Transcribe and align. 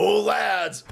Oh, 0.00 0.20
lads. 0.20 0.82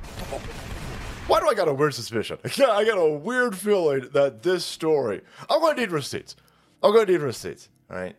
Why 1.28 1.38
do 1.38 1.48
I 1.48 1.54
got 1.54 1.68
a 1.68 1.72
weird 1.72 1.94
suspicion? 1.94 2.38
Yeah, 2.56 2.70
I 2.70 2.84
got 2.84 2.98
a 2.98 3.08
weird 3.08 3.56
feeling 3.56 4.08
that 4.12 4.42
this 4.42 4.64
story. 4.64 5.20
I'm 5.48 5.60
going 5.60 5.76
to 5.76 5.80
need 5.80 5.92
receipts. 5.92 6.34
I'm 6.82 6.92
going 6.92 7.06
to 7.06 7.12
need 7.12 7.20
receipts. 7.20 7.68
All 7.88 7.96
right. 7.96 8.16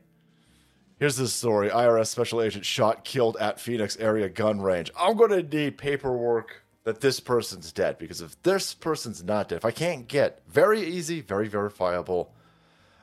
Here's 0.97 1.17
this 1.17 1.33
story 1.33 1.69
IRS 1.69 2.07
special 2.07 2.41
agent 2.41 2.65
shot, 2.65 3.03
killed 3.03 3.35
at 3.37 3.59
Phoenix 3.59 3.97
area 3.97 4.29
gun 4.29 4.61
range. 4.61 4.89
I'm 4.97 5.17
going 5.17 5.31
to 5.31 5.43
need 5.43 5.77
paperwork 5.77 6.63
that 6.85 7.01
this 7.01 7.19
person's 7.19 7.73
dead 7.73 7.97
because 7.97 8.21
if 8.21 8.41
this 8.43 8.73
person's 8.73 9.21
not 9.21 9.49
dead, 9.49 9.57
if 9.57 9.65
I 9.65 9.71
can't 9.71 10.07
get 10.07 10.41
very 10.47 10.81
easy, 10.81 11.19
very 11.19 11.49
verifiable, 11.49 12.33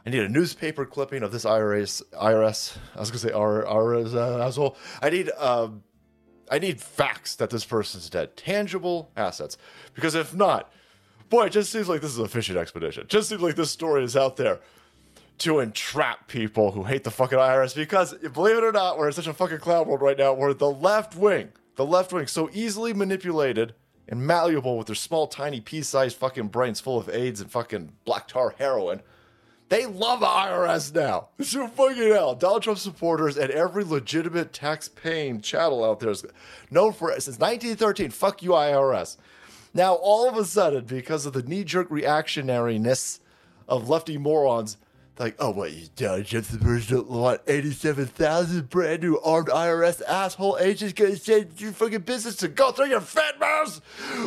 I 0.07 0.11
need 0.11 0.23
a 0.23 0.29
newspaper 0.31 0.87
clipping 0.87 1.23
of 1.23 1.33
this 1.33 1.45
IRS. 1.45 2.03
IRS. 2.15 2.79
I 2.97 3.01
was 3.01 3.11
going 3.11 3.21
to 3.21 3.29
say 3.29 3.35
IRS 3.35 4.15
uh, 4.15 4.43
asshole. 4.43 4.79
I 5.03 5.11
need 5.11 5.31
um, 5.33 5.83
I 6.51 6.59
need 6.59 6.81
facts 6.81 7.37
that 7.37 7.51
this 7.51 7.65
person's 7.65 8.09
dead, 8.11 8.37
tangible 8.37 9.11
assets. 9.17 9.57
Because 9.95 10.15
if 10.15 10.35
not, 10.35 10.73
boy, 11.31 11.47
it 11.47 11.51
just 11.51 11.73
seems 11.73 11.89
like 11.89 12.01
this 12.01 12.11
is 12.11 12.19
a 12.19 12.29
fishing 12.29 12.57
expedition. 12.57 13.05
It 13.05 13.09
just 13.09 13.29
seems 13.29 13.43
like 13.43 13.57
this 13.57 13.71
story 13.71 14.05
is 14.05 14.17
out 14.17 14.37
there 14.37 14.61
to 15.39 15.59
entrap 15.59 16.29
people 16.29 16.73
who 16.73 16.85
hate 16.85 17.05
the 17.05 17.11
fucking 17.11 17.39
IRS. 17.39 17.75
Because 17.75 18.15
believe 18.15 18.57
it 18.57 18.65
or 18.65 18.73
not, 18.73 18.99
we're 18.99 19.09
in 19.09 19.13
such 19.13 19.27
a 19.27 19.35
fucking 19.35 19.59
cloud 19.59 19.87
world 19.87 20.03
right 20.03 20.19
now 20.19 20.33
where 20.33 20.55
the 20.55 20.71
left 20.71 21.17
wing, 21.17 21.51
the 21.77 21.85
left 21.85 22.13
wing, 22.13 22.27
so 22.27 22.51
easily 22.53 22.93
manipulated 22.93 23.75
and 24.09 24.27
malleable 24.27 24.77
with 24.77 24.87
their 24.87 24.95
small, 24.95 25.27
tiny, 25.27 25.61
pea-sized 25.61 26.17
fucking 26.17 26.49
brains 26.49 26.79
full 26.79 26.99
of 26.99 27.09
AIDS 27.09 27.41
and 27.41 27.51
fucking 27.51 27.93
black 28.05 28.29
tar 28.29 28.55
heroin 28.59 29.01
they 29.69 29.87
love 29.87 30.21
the 30.21 30.27
IRS 30.27 30.95
now. 30.95 31.29
So 31.41 31.67
fucking 31.69 32.13
hell. 32.13 32.35
Donald 32.35 32.63
Trump 32.63 32.79
supporters 32.79 33.37
and 33.37 33.51
every 33.51 33.85
legitimate 33.85 34.53
tax 34.53 34.89
paying 34.89 35.41
channel 35.41 35.85
out 35.85 36.01
there 36.01 36.11
is 36.11 36.25
known 36.71 36.93
for 36.93 37.11
it 37.11 37.23
since 37.23 37.39
1913. 37.39 38.11
Fuck 38.11 38.43
you, 38.43 38.51
IRS. 38.51 39.17
Now, 39.73 39.95
all 39.95 40.29
of 40.29 40.37
a 40.37 40.45
sudden, 40.45 40.85
because 40.85 41.27
of 41.27 41.33
the 41.33 41.43
knee 41.43 41.65
jerk 41.65 41.89
reactionariness 41.91 43.19
of 43.67 43.89
lefty 43.89 44.19
morons, 44.19 44.77
like, 45.19 45.37
oh, 45.39 45.51
what 45.51 45.73
you 45.73 45.87
done? 45.95 46.25
Just 46.25 46.53
the 46.53 46.59
person 46.59 47.07
want 47.09 47.41
87,000 47.47 48.69
brand 48.69 49.03
new 49.03 49.21
armed 49.21 49.49
IRS 49.49 50.03
asshole 50.03 50.59
agents 50.61 50.93
gonna 50.93 51.17
send 51.17 51.61
your 51.61 51.73
fucking 51.73 52.01
business 52.01 52.37
to 52.37 52.49
go 52.49 52.73
through 52.73 52.89
your 52.89 53.01
fat 53.01 53.39
mouths? 53.39 53.81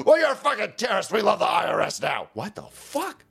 Well, 0.05 0.17
you're 0.17 0.31
a 0.31 0.35
fucking 0.35 0.73
terrorist. 0.77 1.11
We 1.11 1.21
love 1.21 1.39
the 1.39 1.45
IRS 1.45 2.01
now. 2.01 2.29
What 2.33 2.55
the 2.55 2.63
fuck? 2.63 3.23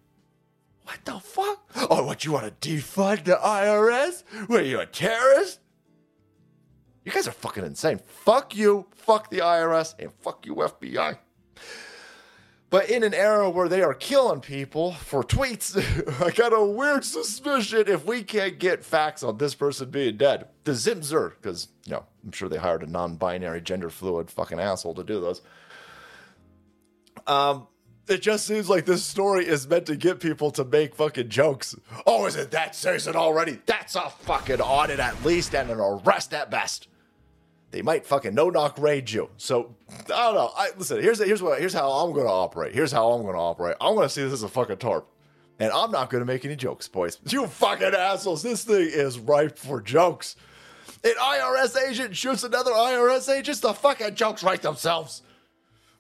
What 0.86 1.04
the 1.04 1.18
fuck? 1.18 1.68
Oh, 1.90 2.04
what 2.04 2.24
you 2.24 2.30
want 2.30 2.60
to 2.60 2.68
defund 2.68 3.24
the 3.24 3.34
IRS? 3.34 4.22
What 4.46 4.60
are 4.60 4.64
you 4.64 4.78
a 4.78 4.86
terrorist? 4.86 5.58
You 7.04 7.10
guys 7.10 7.26
are 7.26 7.32
fucking 7.32 7.64
insane. 7.64 8.00
Fuck 8.06 8.54
you, 8.56 8.86
fuck 8.94 9.28
the 9.28 9.38
IRS, 9.38 9.98
and 9.98 10.12
fuck 10.12 10.46
you 10.46 10.54
FBI. 10.54 11.18
But 12.70 12.88
in 12.88 13.02
an 13.02 13.14
era 13.14 13.50
where 13.50 13.68
they 13.68 13.82
are 13.82 13.94
killing 13.94 14.40
people 14.40 14.92
for 14.92 15.24
tweets, 15.24 15.76
I 16.24 16.30
got 16.30 16.52
a 16.52 16.64
weird 16.64 17.04
suspicion 17.04 17.84
if 17.88 18.04
we 18.04 18.22
can't 18.22 18.60
get 18.60 18.84
facts 18.84 19.24
on 19.24 19.38
this 19.38 19.56
person 19.56 19.90
being 19.90 20.16
dead. 20.16 20.46
The 20.62 20.72
Zimzer, 20.72 21.30
because, 21.30 21.66
you 21.84 21.94
know, 21.94 22.04
I'm 22.24 22.30
sure 22.30 22.48
they 22.48 22.58
hired 22.58 22.84
a 22.84 22.86
non 22.86 23.16
binary, 23.16 23.60
gender 23.60 23.90
fluid 23.90 24.30
fucking 24.30 24.60
asshole 24.60 24.94
to 24.94 25.04
do 25.04 25.20
those. 25.20 25.42
Um, 27.26 27.66
it 28.08 28.22
just 28.22 28.46
seems 28.46 28.68
like 28.68 28.84
this 28.84 29.02
story 29.02 29.46
is 29.46 29.68
meant 29.68 29.86
to 29.86 29.96
get 29.96 30.20
people 30.20 30.50
to 30.52 30.64
make 30.64 30.94
fucking 30.94 31.28
jokes. 31.28 31.74
Oh, 32.06 32.26
is 32.26 32.36
it 32.36 32.50
that 32.52 32.74
season 32.74 33.16
already? 33.16 33.58
That's 33.66 33.96
a 33.96 34.10
fucking 34.10 34.60
audit 34.60 35.00
at 35.00 35.24
least 35.24 35.54
and 35.54 35.70
an 35.70 35.80
arrest 35.80 36.32
at 36.32 36.50
best. 36.50 36.88
They 37.72 37.82
might 37.82 38.06
fucking 38.06 38.34
no 38.34 38.48
knock 38.48 38.78
raid 38.78 39.10
you. 39.10 39.28
So 39.36 39.74
I 40.04 40.06
don't 40.06 40.34
know. 40.34 40.52
I 40.56 40.70
listen. 40.76 41.02
Here's 41.02 41.18
here's 41.18 41.42
what 41.42 41.58
here's 41.58 41.74
how 41.74 41.90
I'm 41.90 42.12
to 42.24 42.30
operate. 42.32 42.74
Here's 42.74 42.92
how 42.92 43.10
I'm 43.10 43.22
to 43.34 43.40
operate. 43.40 43.76
I'm 43.80 43.94
to 44.08 44.08
see 44.08 44.22
this 44.22 44.32
as 44.32 44.42
a 44.44 44.48
fucking 44.48 44.78
tarp, 44.78 45.08
and 45.58 45.72
I'm 45.72 45.90
not 45.90 46.08
to 46.20 46.24
make 46.24 46.44
any 46.44 46.56
jokes, 46.56 46.86
boys. 46.88 47.18
You 47.28 47.46
fucking 47.46 47.92
assholes. 47.94 48.42
This 48.42 48.64
thing 48.64 48.88
is 48.90 49.18
ripe 49.18 49.58
for 49.58 49.80
jokes. 49.80 50.36
An 51.02 51.14
IRS 51.20 51.76
agent 51.88 52.16
shoots 52.16 52.44
another 52.44 52.70
IRS 52.70 53.28
agent. 53.36 53.60
The 53.60 53.74
fucking 53.74 54.14
jokes 54.14 54.42
write 54.42 54.62
themselves. 54.62 55.22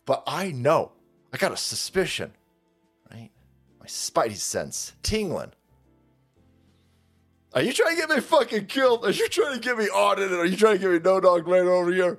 But 0.06 0.22
I 0.26 0.52
know 0.52 0.92
I 1.32 1.36
got 1.36 1.52
a 1.52 1.56
suspicion, 1.56 2.32
right? 3.10 3.30
My 3.80 3.86
spidey 3.86 4.36
sense 4.36 4.94
tingling. 5.02 5.52
Are 7.54 7.62
you 7.62 7.72
trying 7.72 7.96
to 7.96 8.00
get 8.00 8.10
me 8.10 8.20
fucking 8.20 8.66
killed? 8.66 9.04
Are 9.04 9.10
you 9.10 9.28
trying 9.28 9.54
to 9.54 9.60
get 9.60 9.78
me 9.78 9.86
audited? 9.88 10.38
Are 10.38 10.44
you 10.44 10.56
trying 10.56 10.74
to 10.74 10.78
get 10.78 10.90
me 10.90 10.98
no 10.98 11.20
dog 11.20 11.48
land 11.48 11.68
over 11.68 11.92
here? 11.92 12.18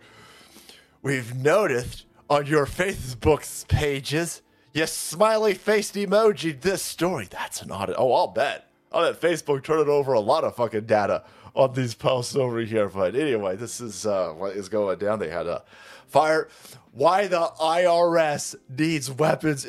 We've 1.01 1.35
noticed 1.35 2.06
on 2.29 2.47
your 2.47 2.66
Facebook's 2.66 3.66
pages, 3.66 4.41
you 4.73 4.85
smiley 4.85 5.53
faced 5.53 5.95
emoji 5.95 6.59
this 6.59 6.81
story. 6.81 7.28
That's 7.29 7.62
an 7.62 7.72
audit. 7.72 7.95
Oh, 7.97 8.13
I'll 8.13 8.28
bet. 8.28 8.69
I'll 8.91 9.03
bet 9.03 9.22
Facebook 9.22 9.63
turned 9.63 9.81
it 9.81 9.88
over 9.88 10.13
a 10.13 10.19
lot 10.19 10.44
of 10.44 10.56
fucking 10.56 10.85
data 10.85 11.24
on 11.57 11.73
these 11.73 11.95
posts 11.95 12.35
over 12.35 12.59
here. 12.59 12.88
But 12.88 13.16
anyway, 13.16 13.56
this 13.56 13.81
is 13.81 14.06
uh, 14.06 14.29
what 14.29 14.56
is 14.56 14.69
going 14.69 15.00
down. 15.00 15.19
They 15.19 15.29
had 15.29 15.47
a 15.47 15.63
fire 16.07 16.47
why 16.91 17.28
the 17.28 17.51
IRS 17.59 18.56
needs 18.69 19.12
weapons. 19.12 19.68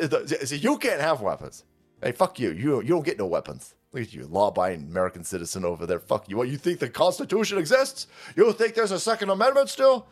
See, 0.48 0.56
you 0.56 0.78
can't 0.78 1.00
have 1.00 1.20
weapons. 1.20 1.64
Hey, 2.02 2.12
fuck 2.12 2.38
you. 2.38 2.52
You 2.52 2.80
you 2.82 2.88
don't 2.88 3.04
get 3.04 3.18
no 3.18 3.26
weapons. 3.26 3.74
Look 3.92 4.02
at 4.02 4.12
you, 4.12 4.26
law-abiding 4.26 4.82
American 4.82 5.24
citizen 5.24 5.64
over 5.64 5.86
there. 5.86 5.98
Fuck 5.98 6.28
you. 6.28 6.36
What, 6.36 6.48
you 6.48 6.58
think 6.58 6.78
the 6.78 6.90
Constitution 6.90 7.56
exists? 7.56 8.06
You 8.36 8.52
think 8.52 8.74
there's 8.74 8.90
a 8.90 9.00
Second 9.00 9.30
Amendment 9.30 9.70
still? 9.70 10.06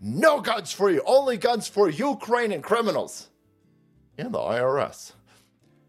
No 0.00 0.40
guns 0.40 0.72
for 0.72 0.88
you. 0.88 1.02
Only 1.04 1.36
guns 1.36 1.66
for 1.66 1.88
Ukraine 1.88 2.52
and 2.52 2.62
criminals. 2.62 3.28
And 4.16 4.32
the 4.32 4.38
IRS. 4.38 5.12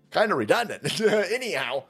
Kind 0.10 0.32
of 0.32 0.40
redundant. 0.40 1.02
Anyhow, 1.02 1.84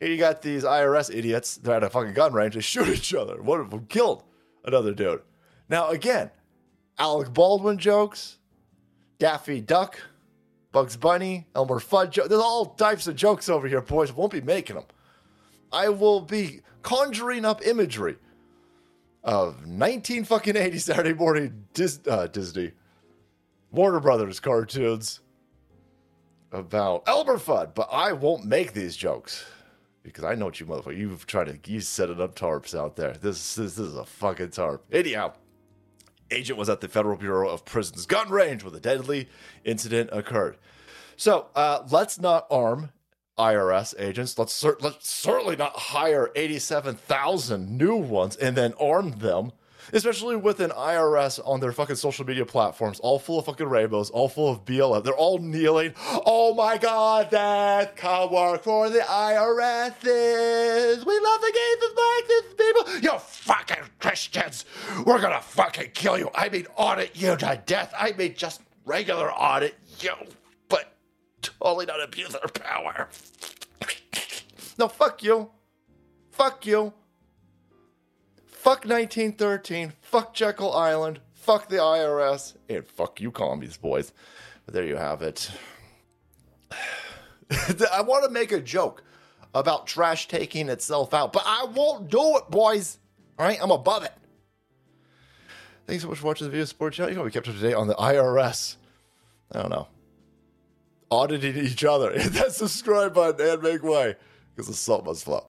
you 0.00 0.16
got 0.16 0.42
these 0.42 0.64
IRS 0.64 1.14
idiots. 1.14 1.56
They're 1.56 1.76
at 1.76 1.82
a 1.82 1.90
fucking 1.90 2.14
gun 2.14 2.32
range. 2.32 2.54
They 2.54 2.60
shoot 2.60 2.88
each 2.88 3.14
other. 3.14 3.42
One 3.42 3.60
of 3.60 3.70
them 3.70 3.86
killed 3.86 4.24
another 4.64 4.94
dude. 4.94 5.22
Now, 5.68 5.90
again, 5.90 6.30
Alec 6.98 7.32
Baldwin 7.32 7.78
jokes, 7.78 8.38
Daffy 9.18 9.60
Duck, 9.60 9.98
Bugs 10.72 10.96
Bunny, 10.96 11.46
Elmer 11.54 11.80
Fudd 11.80 12.10
jokes. 12.10 12.28
There's 12.28 12.40
all 12.40 12.66
types 12.66 13.06
of 13.06 13.16
jokes 13.16 13.48
over 13.48 13.68
here, 13.68 13.80
boys. 13.80 14.12
Won't 14.12 14.32
be 14.32 14.40
making 14.40 14.76
them. 14.76 14.86
I 15.72 15.88
will 15.88 16.20
be 16.20 16.62
conjuring 16.82 17.44
up 17.44 17.64
imagery 17.66 18.16
of 19.22 19.66
19 19.66 20.24
fucking 20.24 20.56
80 20.56 20.78
Saturday 20.78 21.12
morning 21.12 21.66
Dis- 21.74 22.00
uh, 22.08 22.26
Disney 22.26 22.72
Warner 23.70 24.00
Brothers 24.00 24.40
cartoons 24.40 25.20
about 26.52 27.04
Elmer 27.06 27.36
Fudd, 27.36 27.74
but 27.74 27.88
I 27.92 28.12
won't 28.12 28.44
make 28.44 28.72
these 28.72 28.96
jokes 28.96 29.44
because 30.02 30.24
I 30.24 30.34
know 30.34 30.46
what 30.46 30.60
you 30.60 30.66
motherfucker. 30.66 30.96
You've 30.96 31.26
tried 31.26 31.62
to 31.62 31.70
you 31.70 31.80
set 31.80 32.10
it 32.10 32.20
up 32.20 32.34
tarps 32.34 32.78
out 32.78 32.96
there. 32.96 33.12
This, 33.14 33.54
this, 33.54 33.74
this 33.74 33.86
is 33.86 33.96
a 33.96 34.04
fucking 34.04 34.50
tarp. 34.50 34.84
Anyhow, 34.92 35.34
agent 36.30 36.58
was 36.58 36.68
at 36.68 36.80
the 36.80 36.88
Federal 36.88 37.16
Bureau 37.16 37.48
of 37.48 37.64
Prisons 37.64 38.06
gun 38.06 38.30
range 38.30 38.62
where 38.62 38.70
the 38.70 38.80
deadly 38.80 39.28
incident 39.64 40.10
occurred. 40.12 40.56
So 41.16 41.48
uh, 41.54 41.82
let's 41.90 42.18
not 42.18 42.46
arm 42.50 42.90
IRS 43.38 43.94
agents. 43.98 44.38
Let's, 44.38 44.52
cer- 44.52 44.78
let's 44.80 45.08
certainly 45.10 45.56
not 45.56 45.72
hire 45.74 46.30
87,000 46.34 47.76
new 47.76 47.96
ones 47.96 48.36
and 48.36 48.56
then 48.56 48.74
arm 48.80 49.18
them, 49.18 49.52
especially 49.92 50.36
with 50.36 50.60
an 50.60 50.70
IRS 50.70 51.40
on 51.46 51.60
their 51.60 51.72
fucking 51.72 51.96
social 51.96 52.26
media 52.26 52.46
platforms, 52.46 53.00
all 53.00 53.18
full 53.18 53.38
of 53.38 53.46
fucking 53.46 53.68
rainbows, 53.68 54.10
all 54.10 54.28
full 54.28 54.50
of 54.50 54.64
BLM. 54.64 55.04
They're 55.04 55.14
all 55.14 55.38
kneeling. 55.38 55.94
Oh 56.26 56.54
my 56.54 56.78
God, 56.78 57.30
that 57.30 57.96
can 57.96 58.30
work 58.32 58.62
for 58.62 58.90
the 58.90 59.00
IRS 59.00 59.94
is. 60.04 61.04
We 61.04 61.18
love 61.18 61.40
the 61.40 61.52
gays 61.52 61.84
and 61.84 61.94
blacks 61.94 62.30
and 62.30 62.56
people. 62.56 63.12
You 63.12 63.18
fucking 63.18 63.84
Christians. 63.98 64.64
We're 65.04 65.20
gonna 65.20 65.40
fucking 65.40 65.90
kill 65.94 66.18
you. 66.18 66.30
I 66.34 66.48
mean, 66.48 66.66
audit 66.76 67.16
you 67.16 67.36
to 67.36 67.62
death. 67.66 67.92
I 67.96 68.12
mean, 68.12 68.34
just 68.34 68.62
regular 68.84 69.32
audit 69.32 69.76
you, 70.00 70.12
but 70.68 70.94
totally 71.42 71.86
not 71.86 72.02
abuse 72.02 72.34
our 72.34 72.48
power. 72.48 73.08
no, 74.78 74.88
fuck 74.88 75.22
you. 75.22 75.50
Fuck 76.30 76.66
you. 76.66 76.92
Fuck 78.60 78.84
1913. 78.84 79.94
Fuck 80.02 80.34
Jekyll 80.34 80.74
Island. 80.74 81.20
Fuck 81.32 81.70
the 81.70 81.76
IRS. 81.76 82.56
And 82.68 82.86
fuck 82.86 83.18
you, 83.18 83.30
commies, 83.30 83.78
boys. 83.78 84.12
But 84.66 84.74
there 84.74 84.84
you 84.84 84.96
have 84.96 85.22
it. 85.22 85.50
I 86.70 88.02
want 88.02 88.24
to 88.24 88.30
make 88.30 88.52
a 88.52 88.60
joke 88.60 89.02
about 89.54 89.86
trash 89.86 90.28
taking 90.28 90.68
itself 90.68 91.14
out, 91.14 91.32
but 91.32 91.42
I 91.46 91.68
won't 91.74 92.10
do 92.10 92.36
it, 92.36 92.50
boys. 92.50 92.98
All 93.38 93.46
right, 93.46 93.58
I'm 93.62 93.70
above 93.70 94.04
it. 94.04 94.12
Thanks 95.86 96.02
so 96.02 96.10
much 96.10 96.18
for 96.18 96.26
watching 96.26 96.46
the 96.46 96.50
video 96.50 96.66
support 96.66 96.92
channel. 96.92 97.10
You 97.10 97.16
know, 97.16 97.24
we 97.24 97.30
kept 97.30 97.48
up 97.48 97.54
to 97.54 97.60
date 97.62 97.72
on 97.72 97.88
the 97.88 97.94
IRS. 97.94 98.76
I 99.52 99.62
don't 99.62 99.70
know. 99.70 99.88
Auditing 101.10 101.56
each 101.56 101.82
other. 101.82 102.12
Hit 102.18 102.34
that 102.34 102.52
subscribe 102.52 103.14
button 103.14 103.48
and 103.48 103.62
make 103.62 103.82
way 103.82 104.16
because 104.54 104.66
the 104.66 104.74
salt 104.74 105.06
must 105.06 105.24
flow. 105.24 105.46